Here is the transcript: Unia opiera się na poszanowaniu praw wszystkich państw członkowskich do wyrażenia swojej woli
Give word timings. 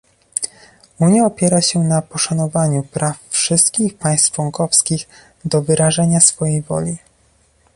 Unia 0.99 1.25
opiera 1.25 1.61
się 1.61 1.79
na 1.79 2.01
poszanowaniu 2.01 2.83
praw 2.83 3.17
wszystkich 3.29 3.97
państw 3.97 4.31
członkowskich 4.31 5.07
do 5.45 5.61
wyrażenia 5.61 6.19
swojej 6.21 6.61
woli 6.61 6.97